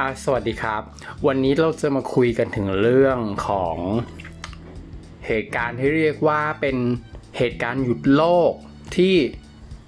[0.00, 0.82] อ่าสวัสดีครับ
[1.26, 3.18] วันนี้เราจะมาคุยกันถึงเรื่อง
[3.48, 3.76] ของ
[5.26, 6.76] เหตุการณ์ที่เรียกว่าเป็น
[7.36, 8.52] เหตุการณ์หยุดโลก
[8.96, 9.14] ที่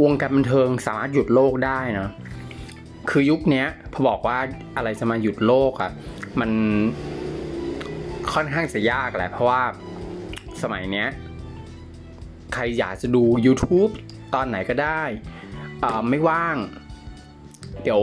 [0.03, 2.09] วงการบันเทิงสามารถหยุดโลกได้นะ
[3.11, 4.39] คือยุคนี้พอบอกว่า
[4.77, 5.91] อะไรจะมาหยุดโลกอะ่ะ
[6.41, 6.51] มัน
[8.33, 9.63] ค่อนข้างจะยากแหละเพราะว่า
[10.63, 11.09] สมัยเนี้ย
[12.55, 13.91] ใครอยากจะดู YouTube
[14.35, 15.03] ตอนไหนก็ได้
[15.83, 16.57] อ่าไม่ว่าง
[17.85, 18.03] เดี๋ยว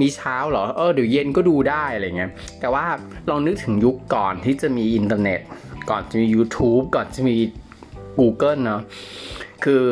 [0.00, 2.30] มีเช้าเหรอ เออเดี๋ยวเย็นก็ดูได้อะไรเงี้ย
[2.60, 2.84] แต่ว่า
[3.28, 5.40] ลองนึกถึงยุคก่อนที่จะมีอินเทอร์เน็ต
[5.90, 7.36] ก่อนจะมี YouTube ก่อนจะมี
[8.18, 8.82] Google เนาะ
[9.64, 9.82] คือ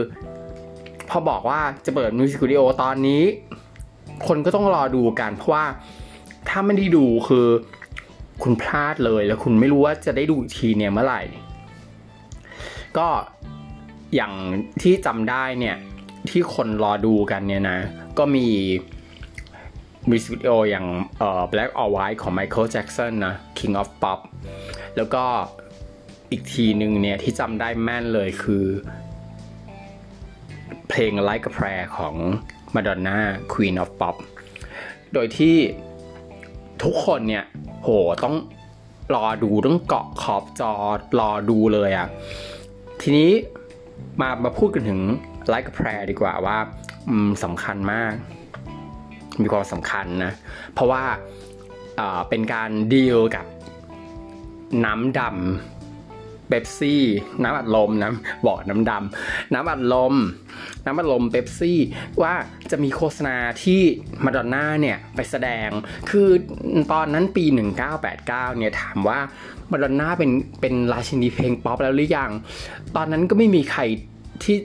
[1.08, 3.22] พอบอกว่าจะเปิดมิวสิกวิดีโอตอนนี้
[4.26, 5.64] คนก็ต้องรอดูกันเพราะว่า
[6.48, 7.46] ถ้าไม่ได้ดูคือ
[8.42, 11.22] คุณพลาดเลยแล้วคุณไม่รู้ว่าจะได้ดูอีกทีเนี่ยเมื่อไหร่
[12.98, 13.08] ก็
[14.14, 14.32] อย่าง
[14.82, 15.76] ที่จำได้เนี่ย
[16.30, 17.78] ที่คนรอดูกันเนี่ยนะ
[18.18, 18.46] ก็มี
[20.10, 20.86] มิวสิกวิดีโออย่าง
[21.18, 24.20] เอ่อ Black or White ของ Michael Jackson นะ King of Pop
[24.96, 25.24] แล้วก็
[26.30, 28.64] อีกทีหนึ่งเนี่ย ที่จำได้แม่นเลยคือ
[30.88, 32.14] เพลง Like a Prayer ของ
[32.74, 33.18] Madonna
[33.52, 34.16] Queen of Pop
[35.12, 35.56] โดยที่
[36.82, 37.44] ทุกคนเนี่ย
[37.82, 37.88] โห
[38.24, 38.36] ต้อง
[39.14, 40.72] รอดูต้องเกาะขอบจอ
[41.20, 42.08] รอดูเลยอะ
[43.02, 43.30] ทีนี้
[44.20, 45.00] มามาพูดกันถึง
[45.52, 46.58] Like a Prayer ดีกว่าว่า
[47.44, 48.12] สำคัญมาก
[49.42, 50.32] มีความสำคัญนะ
[50.74, 51.02] เพราะว่า
[52.28, 53.46] เป็นการดีลกับ
[54.84, 57.02] น้ำดำเบปซี่
[57.42, 58.12] น้ำอัดลมนะ
[58.46, 60.14] บอกน้ำดำน้ำอัดลม
[60.84, 61.78] น้ำอัดลมเบปซี่
[62.22, 62.32] ว่า
[62.70, 63.80] จะมีโฆษณาที่
[64.24, 65.68] มาดอนน่าเนี่ยไปแสดง
[66.10, 66.28] คือ
[66.92, 67.44] ตอนนั้นปี
[68.00, 69.18] 1989 เนี่ยถามว่า
[69.70, 72.30] มาดอนน่าเป็นเป็นราชินีเพลงป๊อปแล้วหรือยัง
[72.96, 73.82] ตอนนั้นก็ไม่มีใคร
[74.42, 74.56] ที่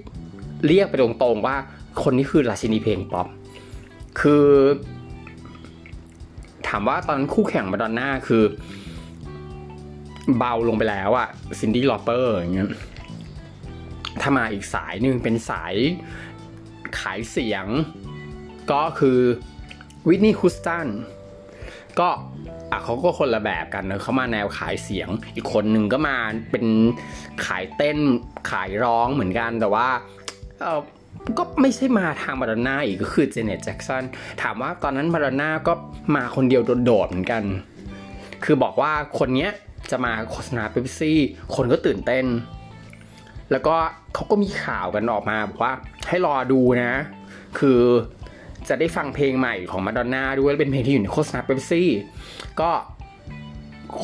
[0.68, 1.56] เรียกไปตรงๆว่า
[2.04, 3.28] คนนี้คือราชินีเพลงป๊อป
[4.19, 4.47] คือ
[6.67, 8.43] ถามว่าตอนคู่แข่งมาดอนน่าคือ
[10.38, 11.27] เบาลงไปแล้วอะ
[11.60, 12.70] ซินดี้ลอปเปอร์อย่างเงี้ย
[14.21, 15.76] ถ้ามาอีกสายหนึ่งเป็นสาย
[16.99, 17.65] ขายเสียง
[18.71, 19.20] ก็คือ
[20.08, 20.88] วิทนีย์คุสตัน
[21.99, 22.09] ก็
[22.83, 26.17] เขาก็คนละแบบกันนะเขามาแนวขายเสียง อีกคนหนึ่งก็มา
[26.52, 26.65] เป็น
[27.45, 27.98] ขายเต้น
[28.52, 29.88] ขายร้องเหมือนกันแต่ว่า
[31.38, 34.04] ก็ไม่ใช่มาทางมาดอนน่าอีกก็คือเจเน็ตแจ็กสัน
[34.42, 35.73] ถามว่าตอนนั้นมาดอนน่าก็
[36.16, 37.44] มาคนเดียวโดดๆเหมือนกัน
[38.44, 39.52] คือบอกว่าคนเนี้ย
[39.92, 41.20] จะมาโฆษณาเป๊ปซี่
[41.56, 42.26] คนก็ตื่นเต้น
[43.52, 43.76] แล้วก็
[44.14, 45.73] เขาก็มีข่าวกันออกมาบอกว่า
[46.08, 46.94] ให้รอดูนะ
[47.60, 47.80] คือ
[48.67, 51.89] จะได้ฟังเพลงใหม่ของมาดอนน่าด้วยเป็นเพลงที่อยู่ในโฆษณาเป๊ปซี่
[52.62, 52.72] ก็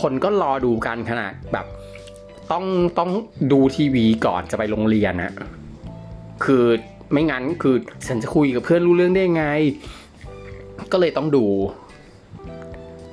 [0.01, 1.65] คนก็รอดูกันขนาดแบบ
[2.51, 2.65] ต้อง
[2.99, 3.11] ต้อง
[3.51, 5.33] ดูทีวีก่อนจะไปโรงเรียนนะ
[6.43, 6.65] คือ
[7.11, 7.75] ไม่งั้นคือ
[8.07, 9.45] ฉันจะคุยกับเพื่อนรู้เรื่องได้ไง
[10.91, 11.45] ก็เลยต้องดู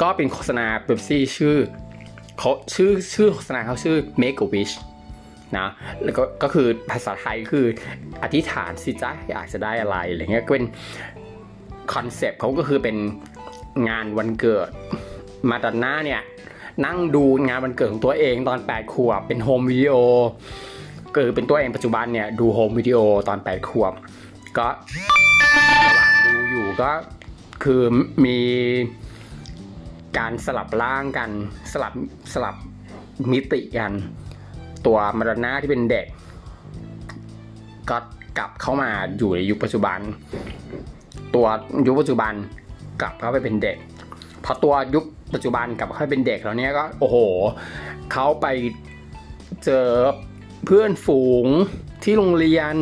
[0.03, 1.57] ก็เป็นโฆษณาเป๊ปซี่ชื่อ
[2.39, 4.75] เขาชื่อชื่อโฆษณาเขาชื่อ Make a Wish
[5.59, 5.69] นะ
[6.03, 7.67] แล้วก็ก็คือภาษาไทยคือ
[8.23, 10.67] อธิษฐานสิจ้าอยากจะได้อะไรอะไรเงี้ยก็เป็น
[11.93, 12.97] คอนเซปต์เขาก็คือเป็น
[13.89, 14.69] งานวันเกิด
[15.51, 16.23] มาดอนน่าเนี่ย
[16.87, 19.95] นั่งดูงานวันเกิดของตัวเองตอน 8 ขวบเป็น home video
[21.17, 23.93] คือเป็นตัวเองปัจจุบันเนี่ยดู home videoตอน8ขวบ
[24.59, 24.69] ก็
[25.89, 26.91] ระหว่างดูอยู่ก็
[27.65, 27.83] คือ
[28.25, 28.39] มี
[30.19, 31.31] การสลับร่างกัน
[31.73, 31.93] สลับ
[32.33, 32.55] สลับ
[33.33, 33.93] มิติกัน
[34.87, 36.07] ตัวมาดอนน่าที่เป็นเด็ก
[37.91, 37.97] ก็
[38.39, 39.99] กลับเข้ามาอยู่ในยุคปัจจุบัน
[41.35, 41.47] ตัว
[41.87, 42.33] ยุคปัจจุบัน
[43.01, 43.77] กลับเข้าไปเป็นเด็ก
[44.45, 45.05] พอตัวยุค
[45.35, 47.17] ปัจจุบันกลับเข้าไปเป็นเด็กแล้วเนี้ยก็โอ้โห
[48.13, 48.47] เขาไป
[49.65, 49.87] เจอ
[50.65, 51.47] เพื่อนฝูง
[52.03, 52.75] ที่โรงเรียน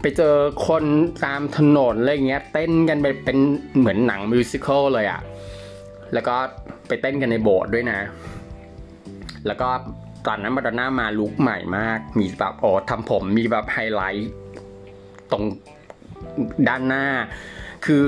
[0.00, 0.84] ไปเจอคน
[1.24, 3.38] ตามถนนอะไรเงี้ยเต้นกันไปเป็น
[3.78, 5.20] เหมือนหนังมิวสิควลเลยอะ
[6.12, 6.36] แล้วก็
[6.88, 8.00] ไปเต้นกันในโบสถ์ด้วยนะ
[9.46, 9.68] แล้วก็
[10.26, 14.30] ตอนนั้นมาดอนน่ามาลุคใหม่มาก มีแบบโอ้ทำผมมีแบบไฮไลท์
[15.30, 15.44] ตรง
[16.68, 17.06] ด้านหน้า
[17.84, 18.02] คือ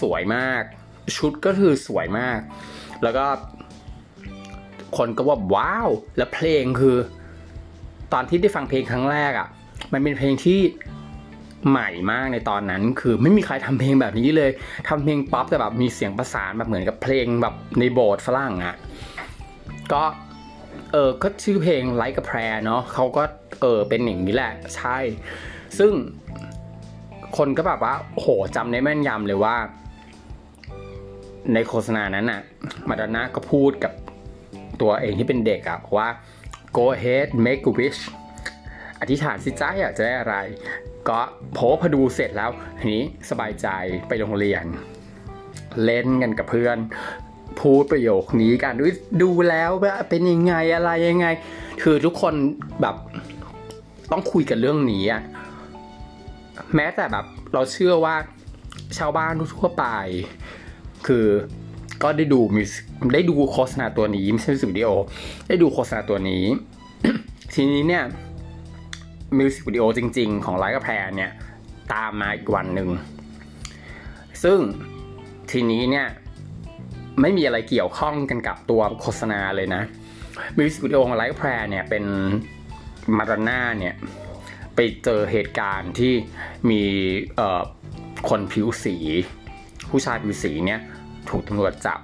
[0.00, 0.62] สวยมาก
[1.16, 2.40] ชุดก็คือสวยมาก
[3.02, 3.26] แล้วก็
[4.96, 6.96] คนก็ว่าว้าว แล้วเพลงคือ
[8.14, 9.48] ตอนที่ได้ฟังเพลงครั้งแรกอะ่ะ
[9.92, 10.60] มันเป็นเพลงที่
[11.70, 14.50] ใหม่มากในตอนนั้น คือไม่มีใครทำเพลงแบบนี้เลย
[14.88, 18.76] ทำเพลงป๊อปแต่แบบมีเสียงประสานแบบเหมือนกับเพลงแบบในโบสถ์ฝรั่งอะ่ะ
[19.92, 20.02] ก็
[20.92, 23.22] เออก็ชื่อเพลง Like a Prayer เนาะเขาก็
[23.60, 24.98] เออเป็นอย่างนี้แหละ ใช่
[25.78, 25.92] ซึ่ง
[27.36, 28.26] คนก็แบบว่าโห
[28.56, 29.56] จำได้แม่นยำเลยว่า
[31.54, 32.40] ในโฆษณานั้นน่ะ
[32.88, 33.92] มาดอนน่าก็พูดกับ
[34.80, 36.08] ตัวเองที่เป็นเด็กอะว่า
[36.76, 38.00] go ahead make a wish
[39.00, 40.36] อธิษฐานสิจ้าอยากจะได้อะไร
[41.08, 41.20] ก็
[41.56, 42.50] พพอดูเสร็จแล้ว
[42.80, 43.68] ทีนี้สบายใจ
[44.08, 44.64] ไปโรงเรียน
[45.84, 46.78] เล่นกันกับเพื่อน
[47.60, 48.74] พูดประโยคนี้กัน
[49.22, 49.70] ดูแล้ว
[50.08, 51.26] เป็นยังไงอะไรยังไง
[51.82, 52.34] คือทุกคน
[52.80, 52.96] แบบ
[54.10, 55.22] ต้องคุยกันเรื่องนี้อะ
[56.74, 58.16] แม้แต่แบบเราเชื่อว่า
[58.98, 59.86] ชาวบ้านทั่วไป
[61.06, 61.26] คือ
[62.04, 62.78] ก็ได้ดูมิวสิ
[63.14, 64.88] ได้ดูโฆษณาตัวนี้ไม่ใช่มิวสิกวิดีโอ
[65.48, 66.44] ได้ดูโฆษณาตัวนี้
[67.54, 68.04] ทีนี้เนี่ย
[69.38, 71.30] มิวสิกวิดีโอจริง ๆ ของ Like a Prayer เนี่ย
[71.92, 72.88] ตามมาอีกวันหนึ่ง
[74.42, 74.58] ซึ่ง
[75.50, 76.06] ทีนี้เนี่ย
[77.20, 79.82] ไม่มีอะไรเกี่ยวข้องกันกับตัวโฆษณาเลยนะ
[80.58, 82.04] มิวสิกวิดีโอของไลฟ์แพรเนี่ยเป็น
[83.16, 83.94] มาราน่าเนี่ย
[84.74, 86.12] ไปเจอเหตุการณ์ที่
[86.70, 86.82] มี
[88.28, 88.96] คนผิวสี
[89.90, 90.80] ผู้ชายผิวสีเนี่ย
[91.28, 92.00] ถูกตำรวจจับ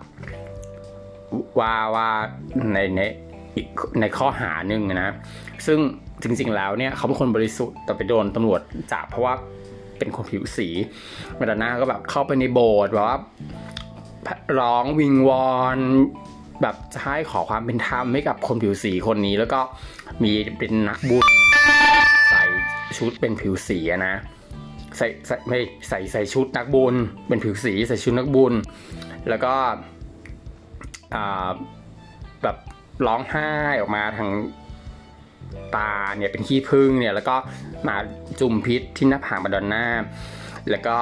[1.60, 2.08] ว่าว่า
[2.72, 3.00] ในใน
[3.56, 3.68] อีก
[4.00, 5.14] ในข้อหาหนึ่งนะ
[5.66, 5.78] ซึ่ง
[6.22, 8.60] จริงๆแล้วเนี่ยเขาเป็นคนบริสุทธิ์แต่ไปโดนตำรวจ
[8.92, 9.34] จับเพราะว่า
[9.98, 10.68] เป็นคนผิวสี
[11.38, 13.18] มาดาน่าก็แบบเข้าไปในโบสถ์แบบว่า
[14.60, 15.78] ร้องวิงวอน
[16.62, 19.60] แบบจะให้ขอความเป็นธรรมให้กับคนผิวสีคนนี้ แล้วก็
[20.22, 21.24] มีเป็นนักบุญ
[22.30, 22.42] ใส่
[22.96, 24.16] ชุดเป็นผิวสีนะ
[24.96, 25.58] ใส่ใส่ไม่
[25.88, 26.94] ใส่ใส่ชุดนักบุญ
[27.28, 28.54] เป็นผิวสีใส่ชุดนักบุญ
[29.28, 29.54] แล้วก็
[32.42, 32.56] แบบ
[33.06, 33.50] ร้องไห้
[33.80, 34.30] ออกมาทาง
[35.76, 37.36] ตาเนี่ยเป็นขี้พึ่งเนี่ยแล้วก็
[37.88, 37.96] มา
[38.40, 39.86] จุ่มพิษที่หน้าผากมาดอนน่า
[40.70, 40.96] แล้วก็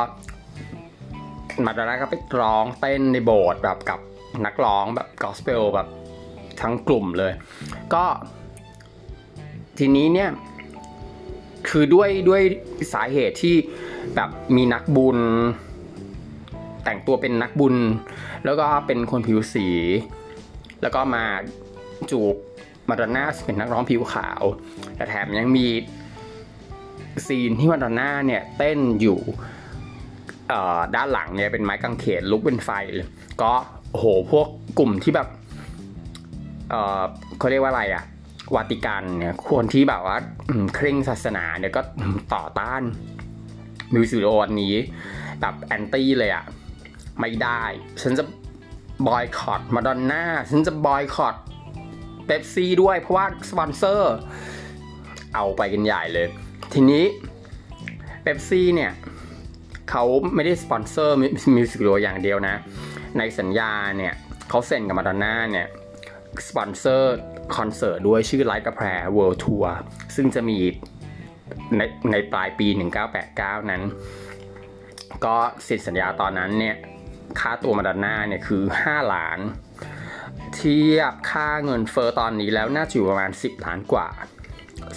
[1.65, 4.01] มาดอนน่าก็ไปร้องเต้นในโบสถ์แบบกับ
[4.47, 5.89] นักร้องแบบกอสเปลแบบ
[6.61, 7.33] ทั้งกลุ่มเลย
[7.95, 8.05] ก็
[9.79, 10.31] ทีนี้เนี่ย
[11.69, 12.43] คือด้วยด้วย
[12.93, 13.57] สาเหตุที่
[14.15, 15.19] แบบมีนักบุญ
[16.89, 17.77] แต่งตัวเป็นนักบุญ
[18.45, 19.67] แล้วก็เป็นคนผิวสี
[20.83, 21.25] แล้วก็มา
[22.11, 22.37] จูบ
[22.89, 24.43] มาดอนน่าเป็นนักร้องผิวขาว
[24.97, 25.67] แต่แถมยังมี
[27.27, 29.19] ซีนที่มาดอนน่าเนี่ยเต้นอยู่
[30.95, 33.09] ด้านหลังเนี่ยเป็นไม้กางเขนลุกเป็นไฟเลย
[33.43, 33.53] ก็
[33.95, 34.47] โหพวก
[34.79, 35.29] กลุ่มที่แบบ
[36.71, 38.05] เขาเรียกว่าอะไรอะ
[38.55, 40.17] วาติกันเนี่ยคนที่แบบว่า
[40.75, 41.81] เคร่งศาสนาเนี่ยก็
[42.35, 42.83] ต่อต้าน
[43.95, 44.75] มิวสิกวิดีโออันนี้
[45.41, 46.45] แบบแอนตี้เลยอะ
[47.21, 47.63] ไม่ได้
[48.03, 48.25] ฉันจะ
[49.09, 51.37] บอยคอตมาดอนน่าฉันจะบอยคอต
[52.27, 54.15] เบปซี่ด้วยเพราะว่าสปอนเซอร์
[55.35, 56.27] เอาไปกันใหญ่เลย
[56.73, 57.05] ทีนี้
[58.23, 58.93] เบปซี่เนี่ย
[59.91, 60.05] เขา
[60.35, 61.17] ไม่ได้สปอนเซอร์
[61.57, 62.57] มิวสิกวิดีโออย่างเดียวนะ
[63.19, 64.15] ในสัญญาเนี่ย
[64.49, 65.67] เขาเซ็นกับมาดอนน่าเนี่ย
[66.49, 67.17] สปอนเซอร์
[67.57, 68.87] คอนเสิร์ตด้วยชื่อไลท์กระแพร
[69.17, 69.67] World Tour
[70.17, 70.59] ซึ่งจะมี
[71.77, 71.83] ใน
[72.13, 72.67] ในปลายปี
[73.19, 73.83] 1989 นั้น
[75.25, 75.37] ก็
[75.67, 76.77] สิทธิสัญญาตอนนั้นเนี่ย
[77.41, 79.39] ค่าตัวมาดอนน่าเนี่ยคือ 5 ล้าน
[80.55, 84.09] เทียบค่าเงินเฟอ้อตอนนี้แล้วน่าจะอยู่ประมาณ 10 ล้านกว่า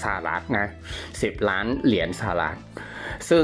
[0.03, 0.67] สหรัฐนะ
[1.07, 2.55] 10 ล้านเหรียญสหรัฐ
[3.29, 3.43] ซึ่ง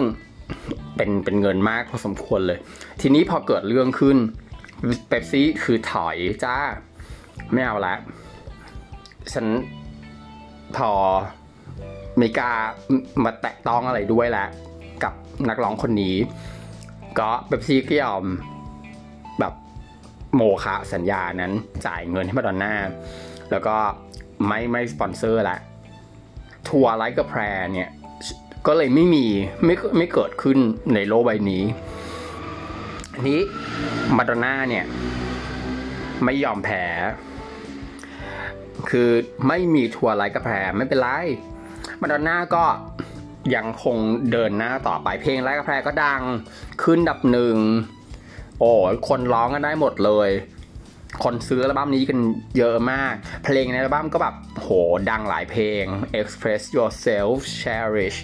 [0.95, 2.59] เป็นเป็นเงินมากพอสมควรเลย
[3.01, 4.17] ทีนี้พอเกิดเรื่องขึ้น
[5.07, 6.57] เป๊ปซี่คือถอยจ้า
[7.53, 7.95] ไม่เอาละ
[9.33, 9.45] ฉัน
[10.77, 10.91] พอ
[12.17, 12.53] ไม่กา
[13.23, 14.49] มาแตะต้องอะไรด้วยแล้ว
[15.03, 15.13] กับ
[15.49, 16.15] นักร้องคนนี้
[17.19, 18.23] ก็เป๊ปซี่ก็ยอม
[20.35, 21.51] โมคะสัญญานั้น
[21.85, 22.73] จ่ายเงินให้มาดอนน่า
[23.51, 23.75] แล้วก็
[24.47, 25.57] ไม่ไม่สปอนเซอร์ละ
[26.69, 27.41] ทัวร์ไลท์กับแพร
[27.73, 27.89] เนี่ย
[28.67, 29.25] ก็เลยไม่มี
[29.65, 30.57] ไม่ไม่เกิดขึ้น
[30.93, 31.63] ในโลกใบนี้
[33.21, 33.39] นนี้
[34.17, 34.85] มาดอนน่าเนี่ย
[36.23, 36.83] ไม่ยอมแพ้
[38.89, 39.09] คือ
[39.47, 41.09] ไม่มีทัวร์ Like a Prayer ไม่เป็นไร
[42.01, 42.65] มาดอนน่าก็
[43.55, 43.97] ยังคง
[44.31, 46.21] เดินหน้าต่อไปเพลง Like a Prayer ก็ดัง
[46.83, 47.57] ขึ้นอันดับหนึ่ง
[48.59, 48.71] โอ้
[49.09, 50.29] คนร้องกันได้หมดเลย
[51.23, 52.19] คนซื้ออัลบั้มนี้กัน
[52.57, 54.69] เยอะมาก เพลงในอัลบั้มก็แบบโห
[55.09, 55.83] ดังหลายเพลง
[56.19, 58.17] Express Yourself Cherish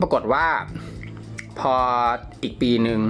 [0.00, 0.46] ปรากฏว่า
[1.58, 1.74] พอ
[2.42, 3.00] อีกปีหนึ่ง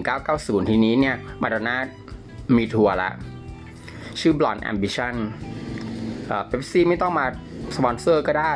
[0.00, 1.76] 1990 ทีนี้เนี่ยมาดอนน่า
[2.56, 3.10] มีทัวร์ละ
[4.20, 5.14] ชื่อ Blonde Ambition
[6.46, 7.26] Pepsi ไม่ต้องมา
[7.76, 8.52] สปอนเซอร์ก็ได้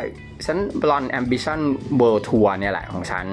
[0.46, 1.60] ฉัน Blonde Ambition
[2.00, 3.26] World Tour เนี่ยแหละของฉัน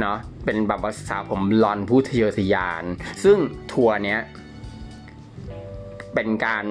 [0.00, 2.84] เนาะเป็นแบบภาษาผมบลอนด์ผู้ทะเยอทะยาน
[3.24, 3.38] ซึ่ง
[3.72, 4.20] ทัวร์เนี้ย
[6.14, 6.64] เป็นการ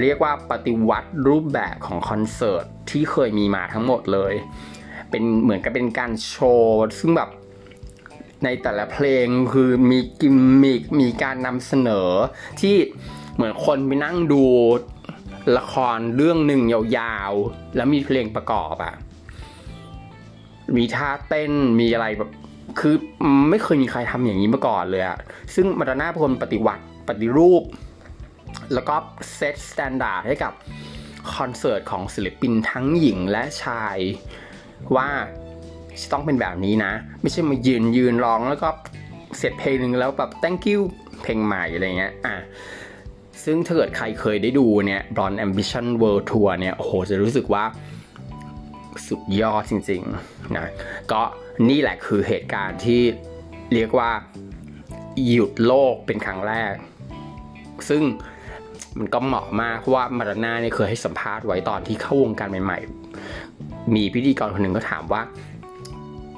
[0.00, 4.34] เรียกว่าปฏิวัติรูปแบบของคอนเสิร์ตที่เคยมีมาทั้งหมดเลย
[5.10, 7.30] เป็นเหมือนกับเป็นการโชว์ซึ่งแบบ
[8.44, 12.08] ในแต่ละเพลงคือมีกิมมิกมีการนำเสนอ
[12.60, 12.76] ที่
[13.34, 14.44] เหมือนคนไปนั่งดู
[15.58, 18.94] ละครเรื่องหนึ่งยาวๆ แล้วมีเพลงประกอบอะ
[20.76, 22.30] มีท่าเต้นมีอะไรแบบ
[22.80, 22.94] คือ
[23.50, 25.18] ไม่เคยมีใครทำอย่างนี้มาก่อนเลยอะ
[25.54, 27.62] ซึ่งมาดอนน่าเป็นคนปฏิวัติปฏิรูป
[28.74, 28.94] แล้วก็
[29.34, 30.52] set standard ให้กับ
[31.34, 33.96] คอนเสิร์ตของศิลปินทั้งหญิงและชาย
[34.96, 35.08] ว่า
[36.12, 38.68] ต้องเป็นแบบนี้นะ ไม่ใช่มายืนยืนร้องแล้วก็
[39.38, 40.80] เสร็จเพลงหนึ่งแล้วแบบ thank you
[41.22, 42.36] เพลงใหม่อะไรเงี้ยอะ
[43.44, 47.64] ซึ่งถ้าเกิดใครเคยได้ดูเนี่ย Blonde Ambition World Tour เนี่ยโอ้โหจะรู้สึกว่า
[49.06, 50.68] สุดยอดจริงๆนะ
[51.12, 51.22] ก็
[51.68, 53.02] นี่แหละคือเหตุการณ์ที่
[53.74, 54.10] เรียกว่า
[55.28, 56.74] หยุดโลกเป็นครั้งแรก
[57.88, 58.02] ซึ่ง
[58.98, 65.22] มันก็เหมาะมากเพราะว่ามาดอนน่าเนี่ยเคยให้สัมภาษณ์ไว้ตอนที่เข้าวงการใหม่ๆ มีพิธีกรคนหนึ่งก็ถามว่า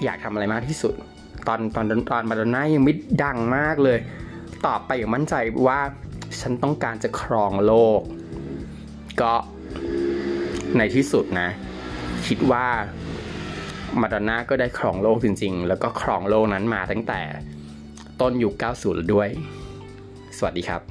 [0.04, 0.94] อยากทำอะไรมากที่สุด
[1.46, 3.98] ตอนตอนตอนมาดอนน่ายังไม่ดังมากเลย
[4.66, 5.34] ตอบไปอย่างมั่นใจ
[5.66, 5.80] ว่า
[6.40, 8.00] ฉันต้องการจะครองโลก
[9.20, 9.32] ก็
[10.76, 11.48] ในที่สุดนะ
[12.26, 12.66] คิดว่า
[14.00, 17.20] มาดอนน่าก็ได้ครองโลกจริง ๆ แล้วก็ครองโลกนั้นมาตั้งแต่
[18.20, 19.28] ต้นยุค 90 ด้วย
[20.38, 20.82] สวัสดีครับ